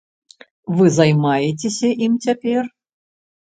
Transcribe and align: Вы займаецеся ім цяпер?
Вы 0.79 0.85
займаецеся 0.99 1.93
ім 2.07 2.19
цяпер? 2.27 2.63